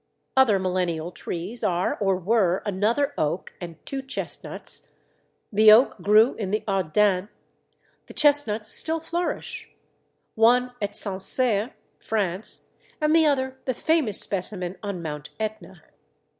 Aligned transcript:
Other 0.35 0.57
millennial 0.57 1.11
trees 1.11 1.63
are 1.63 1.95
or 1.99 2.15
were 2.17 2.63
another 2.65 3.13
oak 3.19 3.53
and 3.61 3.75
two 3.85 4.01
chestnuts: 4.01 4.87
the 5.53 5.71
oak 5.71 5.97
grew 6.01 6.33
in 6.37 6.49
the 6.49 6.63
Ardennes, 6.67 7.29
the 8.07 8.15
chestnuts 8.15 8.67
still 8.69 8.99
flourish, 8.99 9.69
one 10.33 10.73
at 10.81 10.95
Sancerre 10.95 11.75
(France), 11.99 12.61
and 12.99 13.15
the 13.15 13.27
other 13.27 13.59
the 13.65 13.75
famous 13.75 14.19
specimen 14.19 14.75
on 14.81 15.03
Mount 15.03 15.29
Etna. 15.39 15.83